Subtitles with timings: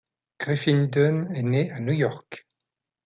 [0.39, 2.47] Griffin Dunne est né à New York.